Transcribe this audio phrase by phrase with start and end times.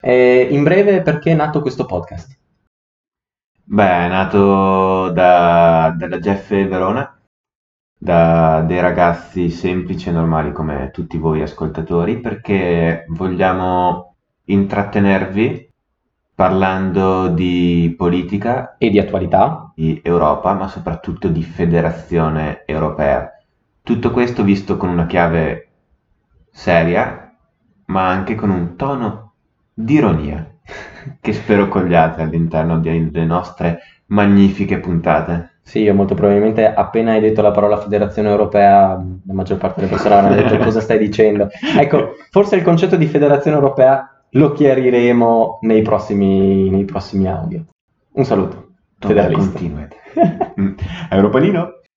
[0.00, 2.38] E in breve, perché è nato questo podcast?
[3.64, 7.20] Beh, è nato da, dalla Jeff Verona,
[7.98, 14.14] da dei ragazzi semplici e normali come tutti voi ascoltatori, perché vogliamo
[14.44, 15.68] intrattenervi
[16.32, 19.72] parlando di politica E di attualità?
[19.74, 23.32] di Europa, ma soprattutto di federazione europea.
[23.82, 25.68] Tutto questo visto con una chiave
[26.52, 27.36] seria,
[27.86, 29.27] ma anche con un tono
[29.80, 30.44] di ironia,
[31.20, 35.58] che spero cogliate all'interno delle nostre magnifiche puntate.
[35.62, 38.88] Sì, io molto probabilmente appena hai detto la parola Federazione Europea,
[39.24, 41.48] la maggior parte delle persone avranno detto cosa stai dicendo.
[41.78, 47.64] Ecco, forse il concetto di Federazione Europea lo chiariremo nei prossimi, nei prossimi audio.
[48.12, 49.42] Un saluto, federalista.
[49.42, 49.96] continuate.
[50.58, 50.74] Mm.
[51.10, 51.77] Europanino?